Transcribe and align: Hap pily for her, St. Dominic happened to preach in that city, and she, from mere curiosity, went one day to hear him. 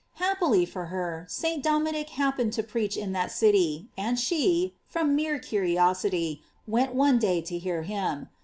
Hap 0.13 0.39
pily 0.39 0.67
for 0.67 0.85
her, 0.87 1.27
St. 1.29 1.61
Dominic 1.61 2.09
happened 2.09 2.53
to 2.53 2.63
preach 2.63 2.97
in 2.97 3.11
that 3.11 3.31
city, 3.31 3.85
and 3.95 4.19
she, 4.19 4.73
from 4.87 5.15
mere 5.15 5.37
curiosity, 5.37 6.41
went 6.65 6.95
one 6.95 7.19
day 7.19 7.39
to 7.41 7.59
hear 7.59 7.83
him. 7.83 8.27